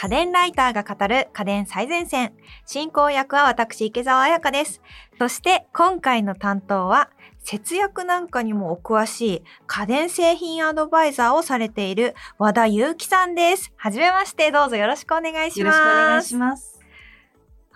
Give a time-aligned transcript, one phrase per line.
[0.00, 2.32] 家電ライターが語る家電最前線。
[2.64, 4.80] 進行役は私、池澤彩香です。
[5.18, 7.10] そして今回の担当は
[7.42, 13.72] 節約なんかにもお詳しい家電製品アドバイザーをされている和田祐樹さんです。
[13.74, 15.58] はじめまして、どうぞよろしくお願いします。
[15.58, 16.77] よろしくお願いします。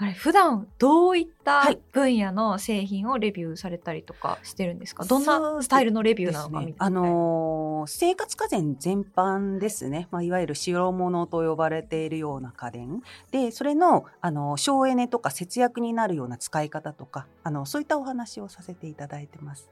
[0.03, 6.73] あれ、普段どういった分野の製品をレビューされたりとかしてるんですか、はい、どんなスタイルのレビューなのかみたいな。
[6.73, 10.09] ね、あのー、生活家電全般ですね。
[10.11, 13.01] まあ、いわゆる白物と呼ばれているような家電。
[13.31, 19.71] で、それの、あの、省エネとか節約になるような使い方とか、あの、そういったお話をさせていただいてます。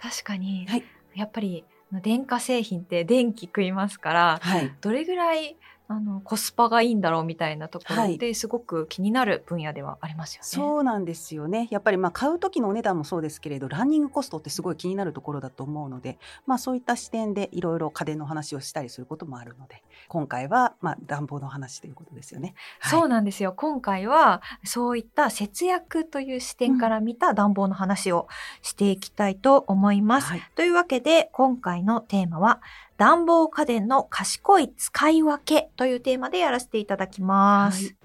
[0.00, 0.84] 確かに、はい、
[1.16, 1.64] やっぱり
[2.02, 5.56] 電化製品って電気食いますから、はい、どれぐらい
[5.86, 10.46] あのコスパがいいんだろうみたいなところですごく気になる分野ではありますよね。
[10.48, 11.68] そうなんですよね。
[11.70, 22.54] やっぱりまあ買う時のお値段もそうですけれど、ランニングコストってすごい気になるところだと思うので、まあそういった視点でいろいろ家電の話をしたりすることもあるので、今回はまあ暖房の話ということですよね。
[22.78, 23.52] はい、そうなんですよ。
[23.52, 28.26] 今回はそういった節約という視点から見た暖房の話を
[28.62, 30.28] していきたいと思います。
[30.28, 32.62] うんはい、というわけで今回のテーマは
[32.96, 37.84] 暖房家電の賢い使い分けというテーマでやらせていただきます。
[37.86, 37.96] はい、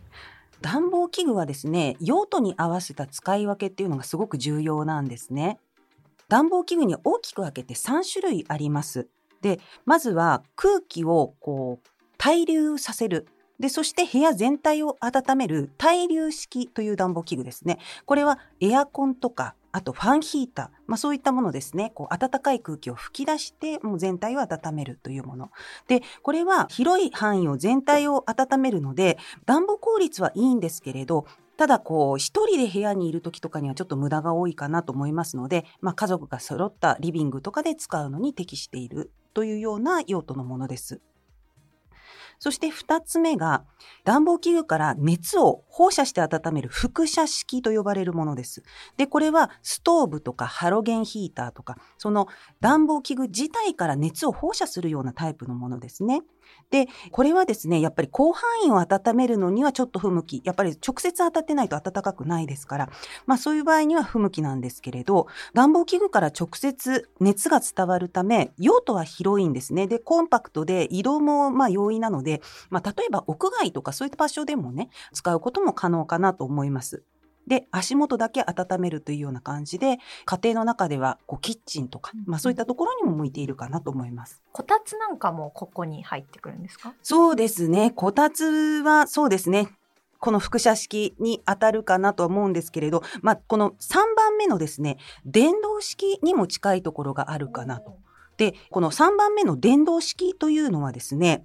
[0.62, 5.60] 暖房器具はですね、用途に合わせた使い分けっていうのがすごく重要なんですね。
[6.28, 9.08] 暖房器具に大きく分けて3種類あります。
[9.42, 11.88] で、まずは空気をこう
[12.18, 13.28] 対流させる。
[13.60, 17.78] で、そして部屋全体を温める対流式という暖房器具ですね。
[18.06, 21.92] これはエアコンとかあとファンヒーター、まあ、そういったものですね。
[21.94, 25.52] こう暖かい空気を吹き出してもう全体を温めるというもの。
[25.88, 31.26] で、これは広い範囲を全体を温めるので暖房効率はいいんですけれど、
[31.58, 41.02] ただこう一人で部屋にいる時とかにはちょっと無駄が多いかなと思いますので、まあ、家族が揃ったリビングとかで使うのに適しているというような用途のものです。
[42.40, 43.66] そして2つ目が、
[44.06, 48.64] 暖房器具から熱を放射して温める輻射式と呼ばれるものです。
[48.98, 52.28] で、これはストーブとかハロゲンヒーターとか、その
[52.62, 56.22] 暖房器具自体から熱を放射するようなタイプのものですね。
[56.70, 60.42] で、これはですね、やっぱり広範囲を温めるのにはちょっと不向き。
[60.44, 62.90] やっぱり直接当たってないと暖かくないですから、
[63.26, 69.88] まあそういう場合には不向きなんですけれど、暖房器具から直接熱が伝わるため、用途は広いんですね。
[69.88, 77.04] で、コンパクトで移動もまあ容易なので、まあ例えば屋外とかそういった場所でもね、使うことも可能かなと思います。
[77.50, 84.42] で足元だけ温めるというような感じで家庭の中ではこうキッチンとか、まあ、そういったところにも向いているかなと思います。
[84.54, 86.94] こたつなんかもここに入ってくるんですか？
[87.04, 89.68] そうですねこたつはそうですね
[90.20, 97.98] この輻射式に当たるかなと思うんですけれど、まあ、この3番目のですね電動式にも近いところがあるかなと。
[98.38, 101.44] で、この3番目の電動式というのはですね、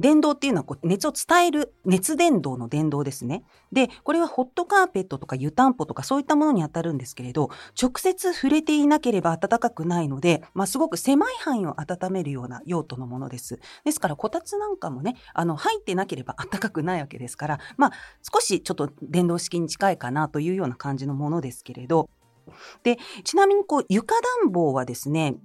[0.00, 3.44] 電動っていうのはこう熱を伝える熱伝導の電動ですね。
[3.70, 7.50] で、これはホットカーペットとか湯たんぽとかそういったものに当たるんですけれど、
[7.80, 13.60] 直接触れていなければ暖かくないので、まあ、すごく狭い範囲を温めるような用途のものです。
[13.84, 17.92] ですから、こたつなんかもね、あの、入ってなければ暖かくないわけですから、まあ、
[18.32, 22.08] 少しちょっと電動式に近いかなというような感じのものですけれど、
[22.82, 25.36] で、ちなみにこう床暖房はですね、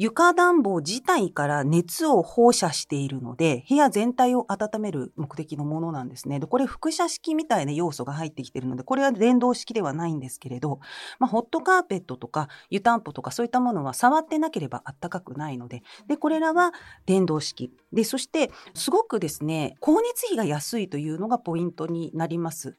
[0.00, 6.40] 床暖房自体から熱を放射しているので、部屋全体を温める目的のものなんですね。
[6.40, 10.80] で、これ輻射式みたいな要素が入ってきているので、これは電動式ではないんですけれど、
[11.18, 16.72] まあ、ホットカーペットとか湯たんぽとかそういったものは触ってなければ暖かくないので、で、これらは
[17.04, 17.70] 電動式。
[17.92, 22.78] で、そして、すごくですね、光熱費が安いというのがポイントになります。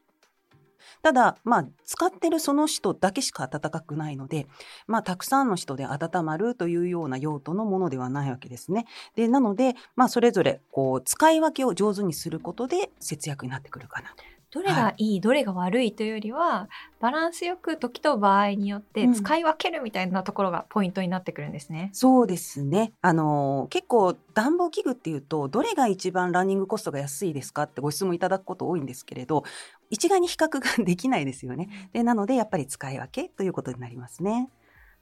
[1.01, 4.47] ただ、まあ、使ってるその人だけしか温かくないので、
[4.87, 8.85] まあ、たくさんの人で温まるというような用途のものではないわけですね。
[9.15, 14.30] で、なので、まあ、それぞれ、こう、使い分けを上手にすることで節約になってくるかなと。
[14.51, 16.69] どれがいい、はい、どれが悪いというよりは
[16.99, 21.89] バランスよく時と場合によって使い分けるみたいなところがポイントになってくるんですね。
[21.89, 22.91] うん、そうですね。
[23.01, 29.43] あの結構暖房器具っていうとどれが一番ランニングコストが安いですかってご質問いただくこと多いんですけれど
[29.89, 31.89] 一概に比較ができないですよね。
[31.93, 34.49] でなのでやっぱり使い分けということになりますね。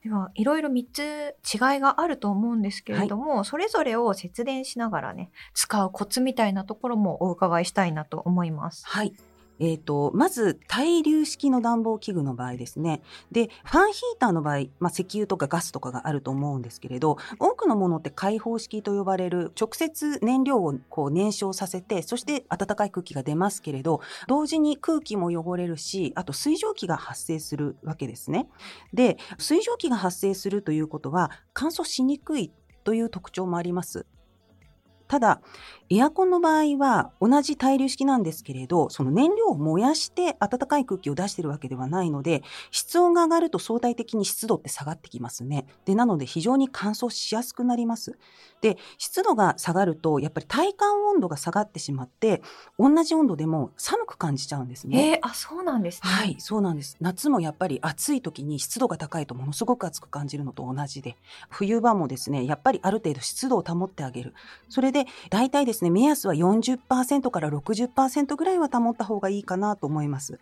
[0.04, 8.86] ではいろいろ3つ違いがあると思うんですけれども、はい、それぞれを節電しながらね使うコツみたいなところもお伺いしたいなと思います。
[8.88, 9.14] はい
[9.60, 13.02] えーと、まず対流式の暖房器具の場合ですね
[13.32, 28.48] でファンヒーターの場合、まあ、石油とかガスとかがあると思うんですけれど多くのものって開放式と呼ばれる直接燃料をこう燃焼させてそして暖かい空気が出ますけれど同時に空気も汚れるしあと水蒸気が発生するわけですね。
[28.94, 32.52] で水蒸気が発生するということは乾燥しにくい
[32.84, 34.06] という特徴もあります。
[35.10, 35.42] ただ、
[35.90, 45.66] エアコンの場合は同じ対流式なんですけれど、その燃料を燃やして暖かい空気を出しているわけではないので、室温が上がると相対的に湿度って下がってきますね。
[45.86, 48.20] で、なので非常に乾燥しやすくなります。
[48.62, 52.44] で、湿度が下がると、やっぱり体感温度が下がってしまって、
[52.78, 55.14] 同じ温度でも寒く感じちゃうんですね。
[55.14, 56.10] えー、あ、そうなんですね。
[56.10, 56.98] はい、そうなんです。
[57.00, 61.16] 夏もやっぱり暑い時に湿度が高いとものすごく暑く感じるのと同じで、
[61.50, 64.36] 冬場もですね、やっぱりある程度湿度を保ってあげる。
[64.68, 70.40] それで、で大体ですね、目安は40%から60%ぐらいは保った方がいいかなと思います。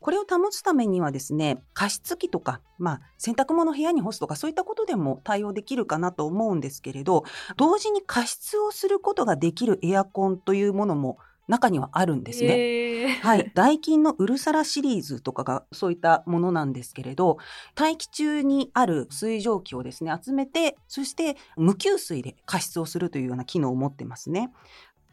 [0.00, 7.24] これを保つためにはですね、加湿器とか、まあ、洗濯物を部屋に干すとか、そういったことでも対応できるかなと思うんですけれど、
[7.56, 11.18] 同時に加湿をすることができるエアコンというものも
[11.52, 13.20] 中にはあるんですね。
[13.20, 13.52] はい。
[13.54, 17.36] ダイキンのウルサラシリーズとかがそういったものなんですけれど、
[17.74, 24.50] 大気中にある水蒸気をですね、集めて、そして無給水で加湿をするというような機能を持ってますね。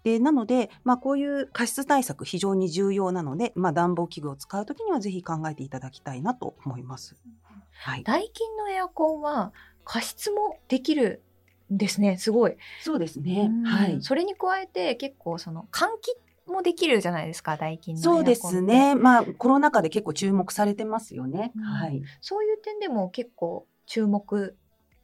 [0.03, 7.17] でなので、まあ、こういう加湿対策非常に重要なので、まあ、暖房器具を使うときにはぜひ考えていただきたいなと思います。
[7.73, 9.51] はい、ダイキンのエアコンは
[9.83, 11.21] 加湿もできる
[11.73, 12.55] んですねすごい。
[12.81, 13.51] そうですね。
[13.65, 14.01] はい。
[14.01, 16.15] それに加えて結構その換気
[16.49, 18.95] もできるじゃないですか、ダイキンのそうですね。
[18.95, 21.51] まあ、コロナ禍で結構注目されてますよね。
[21.55, 22.01] うん、はい。
[22.21, 24.55] そういう点でも結構注目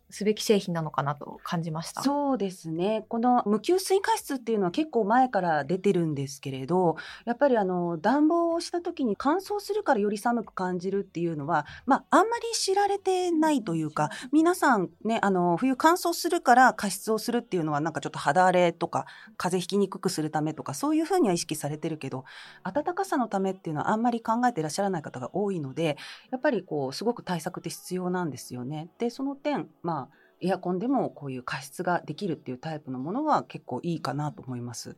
[0.09, 2.03] すべき製品なのかなと感じました。
[2.03, 3.05] そうですね。
[3.09, 19.05] この無給水加湿っていうのは結構前から出てるんですけれど、やっぱりあの暖房をした時に乾燥するからより寒く感じるっていうのは、まああんまり知られてないというか、皆さんね、あの冬乾燥するから加湿をするっていうのはなんかちょっと肌荒れとか
[19.37, 22.25] 風邪ひきにくくするためとかそういうふうには意識されてるけど、
[22.63, 25.97] 暖かさのためっていうのはあんまり考えていらっしゃらない方が多いので、
[26.31, 28.89] やっぱりこうすごく対策って必要なんですよね。
[28.99, 30.04] で、その点、まあ、
[30.41, 34.97] エアコンでもこういう加湿ができるっていうタイプのものは結構いいかなと思います。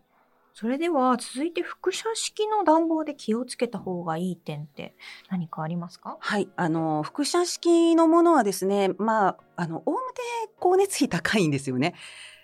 [0.54, 4.96] それでは続いて輻射式の暖房で気をつけた方がいい点って
[5.30, 6.18] 何かありますか？
[6.20, 10.22] はい、あの輻射式のものはですね、まああの大向で
[10.60, 11.94] 光熱費高いんですよね。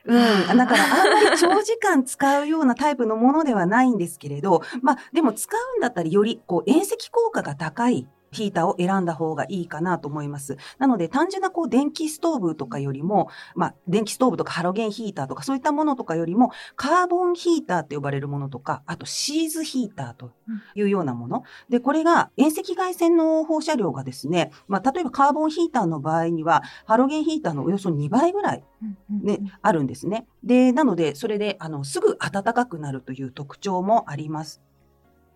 [0.05, 0.57] うん。
[0.57, 10.57] だからあんまり長時間使うようなタイプのものではないんですけれど、まあでも使うんだったらよりこう遠赤効果が高いヒーターを選んだ方がいいかなと思います。
[10.77, 20.31] なので単純なこう電気ストーブとかよりも、まあ電気ストーブとかハロゲンヒーターとかそういったものとかよりもカーボンヒーターって呼ばれるものとか、あとシーズヒーターと
[20.75, 21.43] いうようなもの。
[21.69, 28.63] で、これが遠赤外線の放射量がですね、まあ例えばカーボンヒーターの場合にはハロゲンヒーターのおよそ2倍ぐらい
[29.09, 30.27] ね、あるんですね。
[30.43, 34.61] で、なのでそれであのすぐ暖かくなるという特徴もあります。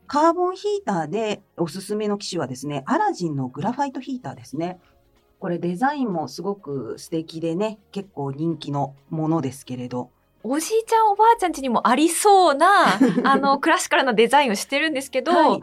[0.08, 4.80] カーボンヒーターでおすすめの機種はですね、アラジンのグラファイトヒーターですね。
[5.40, 10.10] これデザインもすごく素敵でね、結構人気のものですけれど。
[10.44, 12.68] おじいちゃんおばあちゃん家にもありそうな、
[13.26, 15.62] あの、クラシカルなデザインをしてるんですけど、はい、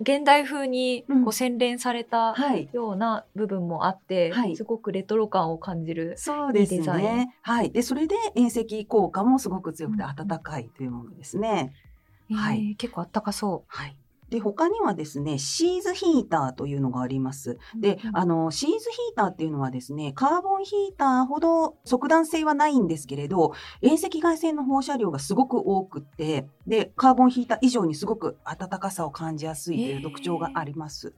[0.00, 2.34] 現代風にこう洗練された
[2.72, 7.34] ような部分もあって、はい、すごくレトロ感を感じるそうですね。
[7.42, 7.70] はい。
[7.72, 11.72] で、それで遠赤効果もすごく強くて暖かいというものですね。
[11.84, 11.89] うん
[12.34, 13.74] はい、結構あったかそう。
[13.74, 13.96] はい。
[14.30, 17.58] で、他にはですね、シーズヒーターというのがあります。
[17.74, 31.12] で、あの、シーズヒーターっていうのはですね、カーボンヒーターほど即断性はないんですけれど、遠赤外線の放射量がすごく多くって、で、カーボンヒーター以上にすごく暖かさを感じやすいという特徴があります。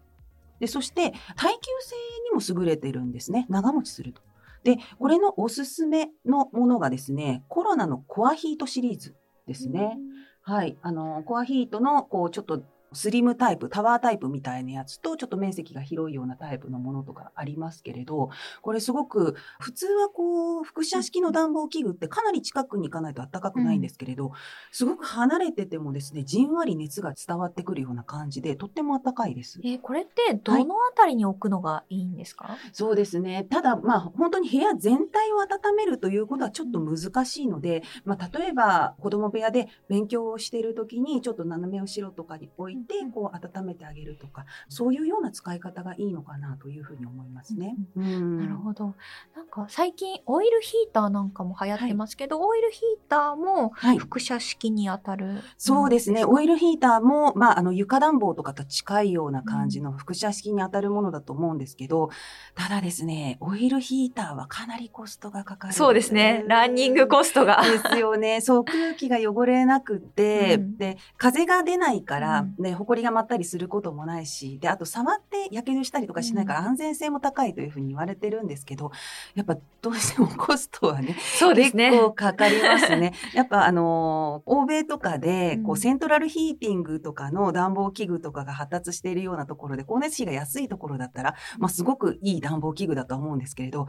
[0.59, 3.47] で、そして、耐久性にも優れてるんですね。
[3.51, 4.23] 長持ちすると。
[4.65, 9.15] で、これのおすすめのものがですね、コロナのコアヒートシリーズ
[9.47, 9.99] ですね。
[10.45, 10.77] はい。
[10.83, 18.31] あの、コアヒートの、こう、ちょっとスリムタイプ、タワータイプみたいなやつと、ちょっと面積が広いようなタイプのものとかありますけれど、
[18.61, 24.33] これすごく、普通はこう、輻射式の暖房器具ってかなり近くに行かないと暖かくないんですけれど、うん、
[24.71, 29.61] すごく離れててもですね、じんわり熱が伝わってくるような感じで、とっても暖かいです。
[29.65, 33.47] えー、これってどのあたりに置くのがいいんですか、はい、そうですね。
[33.51, 47.77] ただ、まあ、本当に部屋全体を温めるということはちょっと難しいので、まあ、例えば、子供部屋で勉強をしている時に、ちょっと斜め後ろとかに置いて、こう、温めてあげるとか、そういうような使い方がいいのかなというふうに思いますね。
[47.97, 48.95] うん、なるほど。
[49.35, 56.25] なんか最近オイルヒーターなんかも流行ってますけど、はい、オイルヒーターも輻射式に当たる、はい、そうですね。
[56.25, 62.11] オイルヒーターも、まあ、あの床暖房とかと近いような感じの輻射式に当たるものだと思うんですけど、
[62.55, 65.75] ただですね、オイルヒーターはかなりコストがかかる。
[65.75, 66.45] そうですね。
[66.47, 67.63] ランニングコストが。
[67.73, 68.41] ですよね。
[68.41, 78.91] そう、空気が汚れなくて、うん、で、風が出ないから、ね、で、埃が舞ったりすることもないし、で、あと触って火傷したりとかしないから安全性も高いというふうに言われてるんですけど、
[79.35, 81.91] やっぱどうしても コストはね、そうですね。
[81.91, 83.13] 結構かかりますね。
[83.35, 93.87] やっぱあの、欧米とかで、こうセントラルヒーティングとかの暖房器具とかが発達しているようなところで、光熱費が安いところだったら、まあ、すごくいい暖房器具だとは思うんですけれど、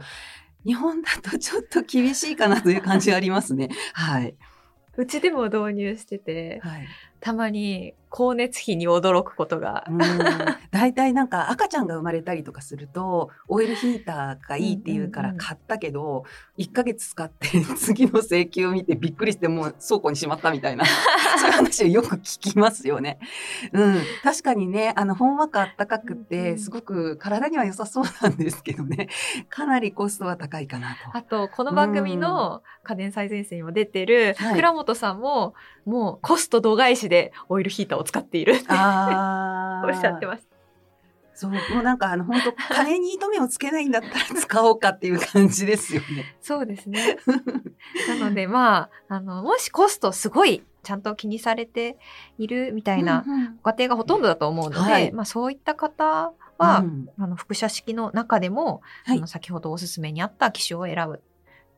[0.66, 3.68] 日本だとちょっと厳しいかなという感じがありますね。
[3.92, 4.34] はい。
[4.96, 6.86] うちでも導入してて、はい。
[7.20, 9.84] たまに光熱費に驚くことが。
[9.88, 10.00] うん
[10.74, 16.24] 大体なんか赤ちゃんが生まれたりとかすると、オイルヒーターがいいって言うから買ったけど、
[16.58, 20.84] 1ヶ月使って次の請求を見てびっくりしてもう倉庫にしまったみたいな、
[21.38, 23.20] そういう話をよく聞きますよね。
[23.72, 24.00] うん。
[24.24, 29.08] 確かにね、あの、ほんわかあったかくて、んすごく体には良さそうなんですけどね、
[29.48, 31.16] かなりコストは高いかなと。
[31.16, 35.54] あと、この番組の家電最前線にも出てる、はい倉本さんも、
[35.84, 40.54] もうコスト度外視でオイルヒーターを使っているってあ おっしゃってました。
[41.34, 46.36] そう、もうなんかあの、本当金に糸目をつけないんだったら使おうかっていう感じですよね。
[46.40, 47.18] そうですね。
[48.20, 51.98] なので、まあ、あの、もしコストすごいちゃんと気にされて
[52.38, 61.20] いるみたいなうんうんご家庭がほとんどだと思うので、はいまあそういった方は、うんあの、輻射式の中でも、はいあの先ほどおすすめにあった機種を選ぶ。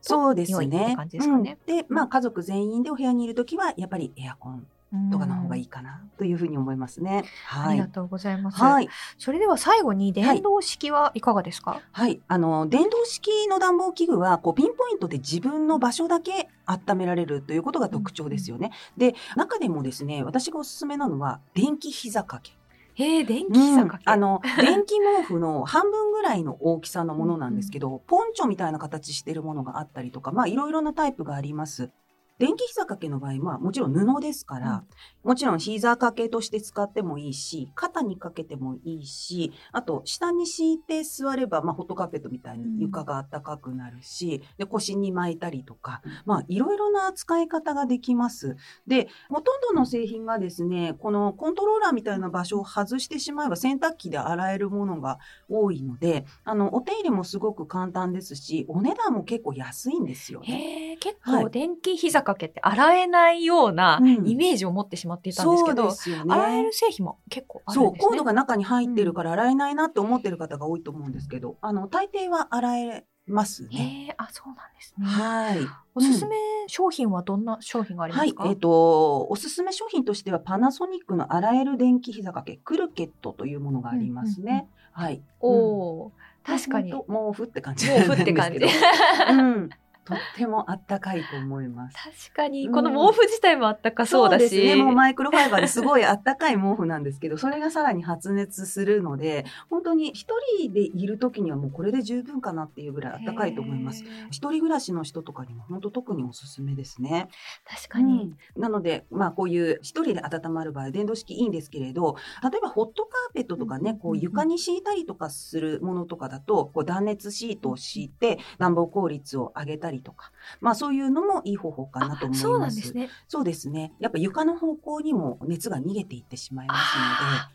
[0.01, 0.93] そうですね。
[0.95, 4.67] 感じですかねうんで、まあ家族全員でお部屋にいるときは、やっぱりエアコン
[5.11, 5.63] とかの方がいい。
[5.63, 7.25] いかなというふうに思いますね。
[7.51, 7.75] あはい。
[7.75, 8.59] りがとうございます。
[8.59, 8.89] はい。
[9.17, 12.21] それでは最後に電動式はいかがですか、はい。
[12.27, 18.71] あの、電動式の暖房器具は、こう、ピンポイントで自分の場所だけ温められるということが特徴ですよね。
[18.97, 22.57] で、中でもですね、私がおすすめなのは、電気膝掛け。
[22.99, 24.03] えー、電気膝掛け。
[24.05, 31.91] うんあの、電気毛布の半分ぐらいの大きさのものなんですけど、ポンチョみたいな形してるものがあったりとか、まあいろいろなタイプがあります。
[32.39, 34.83] 電気膝掛けの場合はもちろん布ですから、
[35.23, 48.55] もちろん膝掛けとして使ってもいいし、肩にかけてもいいし、あと下に敷いて座れば、まあホットカーペットみたいに床が暖かくなるし、で腰に巻いたりとか、まあいろいろな使い方ができます。
[48.85, 60.86] で、ほとんどの製品がですね、このコントローラーみたいな場所を外してしまえば洗濯機で洗えるものが多いので、あの、お手入れもすごく簡単ですし、お値段も結構安いんですよね。
[61.15, 66.33] 結はい構電気膝掛けって洗えないようなうんイメージを持ってしまっていたんですけど、そうですよね。
[66.33, 68.07] 洗える製品も結構あるそう、んですね。
[68.09, 74.07] コードが中に入ってるから洗えないなって思ってる方が多いと思うんですけど、あの、大抵は洗えますね。
[74.07, 75.05] へえ、あ、そうなんですね。
[75.05, 75.59] はい。
[75.95, 76.35] おすすめ
[76.67, 78.45] 商品はどんな商品がありまはいすか、。
[78.47, 84.51] えっ、と、おすすめ商品としては、パナソニックの洗える電気膝掛け、クルケットというものがありますね。
[84.51, 85.21] うんうんうんはい。
[85.41, 85.59] おうん
[86.07, 86.91] おー、確かに。
[86.91, 86.97] 毛
[87.31, 88.59] 布って感じ毛布って感じ。
[88.59, 89.69] うん。
[90.07, 91.97] とってもあったかいと思います。
[92.29, 94.43] 確かに、うんこの毛布自体もあったかそうだし。
[94.43, 94.75] ですね。
[94.75, 100.27] もうマイクロファイバーですごいあったかい毛布なんですけど、 それがさらに発熱するので、本当に一
[100.59, 104.03] 人でいる時にはもうこれで十分かなっていうぐらいあったかいと思います。
[104.29, 107.27] 一人暮らしの人とかにも本当特におすすめですね。
[107.65, 108.13] 確かに。
[108.13, 122.41] うんなので、まあこういう一人で温まる場合、電動式いいんですけれど、例えばホットカーペットとかね、こう床に敷いたりとかするものとかだと、こう断熱シートを敷いて暖房効率を上げたりとか、まあそういうのもいい方法かなと思います。
[122.41, 123.09] そうなんですね。
[123.27, 123.93] そうですね。
[123.99, 127.51] やっぱ床の方向にも熱が逃げていってしまいますあ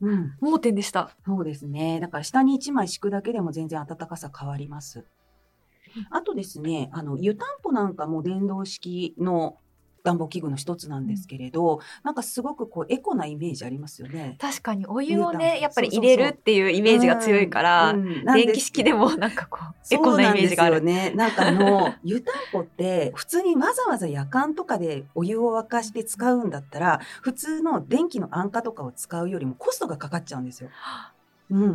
[0.00, 1.10] ので、うん、盲点でした。
[1.24, 2.00] そうですね。
[2.00, 5.04] だから下に1枚敷くだけでも全然暖かさ変わります。
[6.10, 9.58] あとですね、あの、湯たんぽなんかも電動式の
[10.06, 14.36] 暖房器具の一つなんですけれど、なんかすごくこうエコなイメージありますよね。
[14.40, 20.76] 確かにお湯をね、ぽやっぱり入れるっていうイメージが強いから、うんうん電気式でもなんかこう、 エそコなイメージがある。
[20.76, 21.12] よね。
[21.14, 30.70] なんかあの、 湯たんぽって普通にわざわざ夜間とかでお湯を沸かして使うんだったら、普通の電気の安価とかを使うよりもコストがかかっちゃうんですよ。
[31.50, 31.74] うん、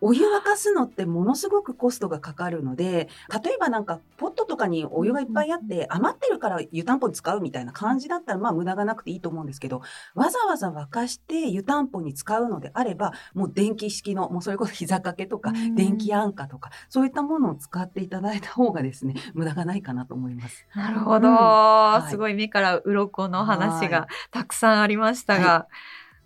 [0.00, 3.08] お湯沸かすのってものすごくコストがかかるので、
[3.44, 9.82] 例えばなんかポットとかにお湯がいっぱいあって余ってるから湯たんぽに使うみたいな感じだったらまあ無駄がなくていいと思うんですけど、
[10.14, 15.74] わざわざ沸かして湯たんぽに使うのであれば、もう電気式の、もうそれこそ膝掛けとかうん。
[15.74, 20.66] 電気安価とか、そういったものを使っていただいた方がですね、無駄がないかなと思います。
[20.74, 22.10] なるほど、はい。
[22.10, 25.68] すごい目から鱗の話はがたくさんありましたが、は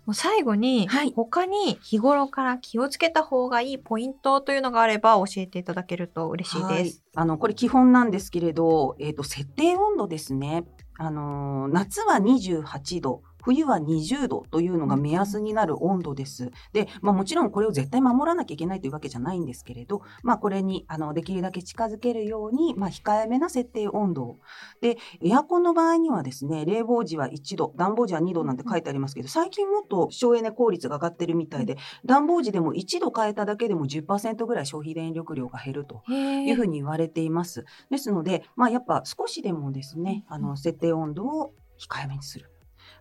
[0.07, 7.03] もう最後に、はい他に日頃から気をつけた方がいいポイントというのがあれば教えていただけると嬉しいはいです。。
[7.13, 10.63] あの、これ基本なんですけれど、えっ、と、設定温度ですね。
[10.97, 16.51] あのー、夏は28度冬は20度というのが目安になる温度です。
[16.73, 24.39] で、まあもちろんこれを絶対守らなきゃいけないというわけじゃないんですけれど、まあこれにあのできるだけ近づけるように、まあ控えめな設定温度を。
[24.81, 37.65] で、エアコンの場合にはですね、冷房時は1度、暖房時は2度なんて書いてありますけど、最近もっと省エネ効率が上がってるみたいで、暖房時でも1度変えただけでも10%ぐらい消費電力量が減るというふうに言われています。
[37.89, 42.51] ですので、まあやっぱ少しでもですね、あの設定温度を控えめにする。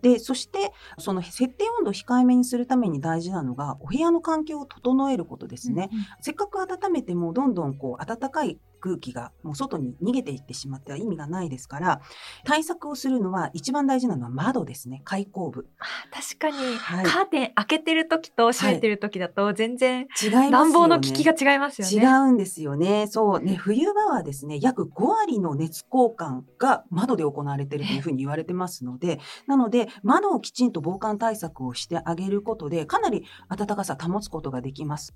[0.03, 5.91] で、そして、その設定温度を控えめにするために大事なのが、お部屋の環境を整えることですね。
[6.21, 12.00] せっかく温めても、どんどんこう、暖かい空気がもう外に逃げていってしまっては意味がないですから、
[12.45, 15.02] 対策をするのは一番大事なのは窓ですね。
[15.05, 15.66] 開口部。
[15.81, 20.50] あ確かに、はいカーテン開けてる時と閉めてる時だと全然違いますよね。
[20.50, 21.95] 暖房の効きが違いますよね。
[21.95, 23.09] 違うんですよね。
[23.09, 35.14] そうね、冬場はですね、約5割の熱交換が窓で行われているというふうに言われてますので、なので、窓をきちんと防寒対策をしてあげることで、かなり暖かさ保つことができます。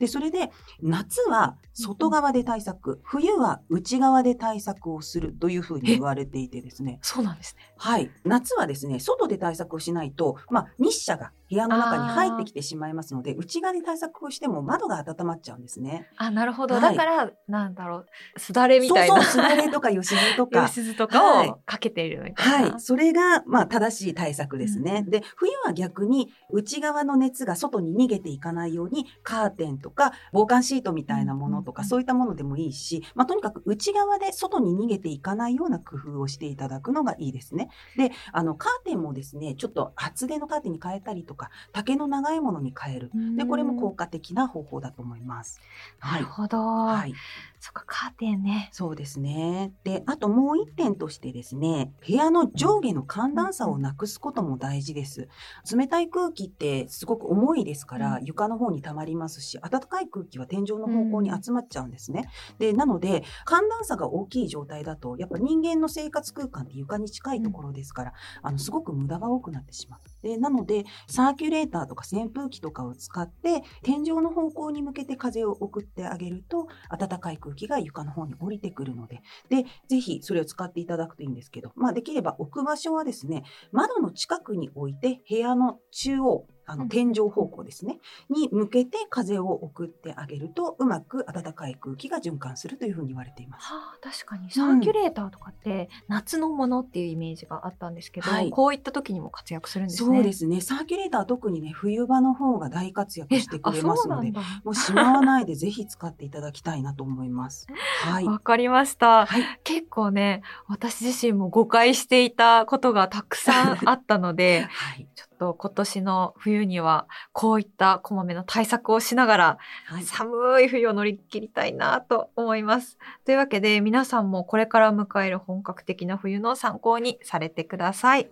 [0.00, 0.50] で、それで、
[0.82, 6.98] 夏は外側で対策、冬は内側で対策をするというふうに言われていてですね。
[7.02, 7.62] そうなんですね。
[7.76, 8.10] はい。
[8.24, 16.08] 夏はですね、外で対策をしないと、まあ、日射が部屋の中に入ってきてしまいますので、内側で対策をしても窓が温まっちゃうんですね。
[16.16, 16.76] あ、なるほど。
[16.76, 19.16] はいだから、なんだろう、すだれみたいな。
[19.16, 20.68] そうそう、すだれとかよしずとか。
[20.68, 22.70] 吉とかはいをかけているみたいな。
[22.70, 22.80] はい。
[22.80, 25.02] それが、まあ、正しい対策ですね。
[25.04, 37.68] うんで、冬は逆に、内側の熱が外に逃げていかないように、カーテンとか、防寒シートみたいなものとか、うんそういったものでもいいし、まあ、とにかく内側で外に逃げていかないような工夫をしていただくのがいいですね。
[37.96, 41.39] で、あの、カーテンもですね、ちょっと厚手のカーテンに変えたりとか、
[41.72, 43.12] 丈の長いものに変える。
[43.36, 45.60] で、これも効果的な方法だと思います。
[46.00, 46.58] なるほど。
[46.58, 47.14] はい。
[47.60, 48.70] そっか、カーテンね。
[48.72, 49.74] そうですね。
[49.84, 55.28] で、あともう一点としてですね、部屋の上下の寒暖差をなくすことも大事です。
[55.70, 62.28] 冷たい空気ってすごく重いですから、うん床の方に溜まりますし、暖かい空気は天井の方向に集まっちゃうんですね。
[62.58, 68.12] で、なので、寒暖差が大きい状態だと、やっぱ人間の生活空間って床に近いところですから、
[68.42, 70.00] あの、すごく無駄が多くなってしまう。
[70.22, 87.98] で、なので、サーキュレーターとか扇風機とかを使って、天井の方向に向けて風を送ってあげると、暖かい空気が床の方に降りてくるので、で、ぜひそれを使っていただくといいんですけど、まあできれば置く場所はですね、窓の近くに置いて、部屋の中央、あのうん天井方向ですね、
[88.28, 93.66] に向けて風を送ってあげると、うまく暖かい空気が循環するというふうに言われています。
[93.66, 100.16] はあ、確かにサーキュレーターとかって夏のものっていうイメージがあったんですけど、はいこういった時にも活躍するんですね。
[100.16, 100.60] そうですね。
[100.60, 104.32] サーキュレーターは特にね、冬場の方が大活躍してくれますので。
[104.64, 107.66] もうしまわないでぜひ使っていただきたいなと思います。
[108.04, 108.24] はい。
[108.24, 109.26] わかりました。
[109.26, 109.60] はい。
[109.64, 115.08] 結構ね、私自身も誤解していたことがたくさんあったので、 はい。
[115.14, 120.02] ちょっと今年の冬にはこういったこまめな対策をしながら、はい。
[120.04, 122.98] 寒い冬を乗り切りたいなと思います。
[123.24, 128.30] というわけで皆さんもこれから迎える本格的な冬の参考にされてください。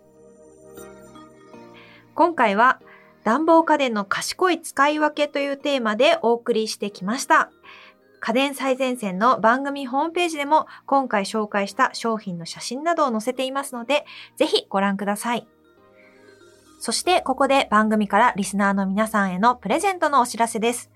[2.15, 2.81] 今回は
[3.25, 7.51] 暖房家電の賢い使い分けというテーマでお送りしてきました。
[8.21, 14.05] 家電最前線の番組ホームページでも今回紹介した商品の写真などを載せていますので、
[14.37, 15.47] ぜひご覧ください。
[16.79, 20.91] そしてここで番組からリスナーの皆さんへのプレゼントのお知らせです。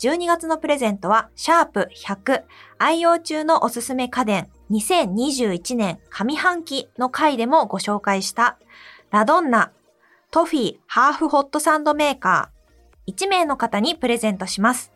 [0.00, 2.42] 12月のプレゼントは、シャープ100
[2.78, 8.58] 愛用中のおすすめ家電2021年上半期の回でもご紹介した
[9.10, 9.72] ラドンナ
[10.30, 14.92] トフィーハーフホットサンドメーカー1名の方にプレゼントします。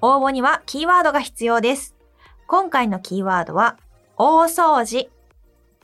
[0.00, 1.94] 応募にはキーワードが必要です。
[2.48, 3.78] 今回のキーワードは
[4.16, 5.08] 大掃除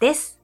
[0.00, 0.37] です。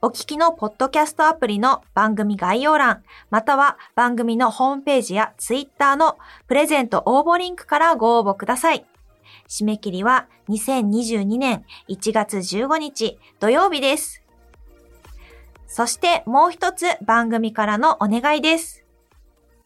[0.00, 8.86] お聞きのポッドキャストアプリの番組概要欄、または番組のホームページやツイッターのプレゼント応募リンクからご応募ください。
[9.48, 14.22] 締め切りは2022年1月15日土曜日です。
[15.66, 18.84] そしてもう一つ番組からのお願いです。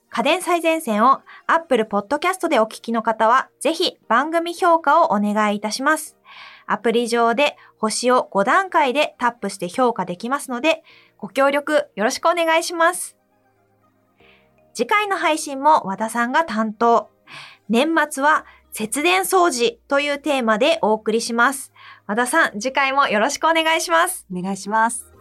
[0.09, 6.16] 家電最前線を Apple Podcast でお聞きの方は、ぜひ番組評価をお願いいたします。
[6.72, 10.82] アプリ上で星を5段階でタップして評価できますので、
[11.18, 13.18] ご協力よろしくお願いします。
[14.72, 17.11] 次回の配信も和田さんが担当。
[17.68, 21.72] 年末は節電掃除というテーマでお送りします。
[22.06, 24.26] 和田さん、次回もよろしくお願いします。
[24.35, 25.12] お願いします。